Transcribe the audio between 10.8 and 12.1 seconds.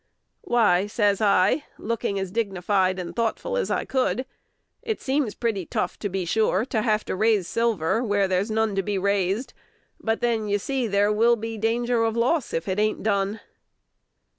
'there will be danger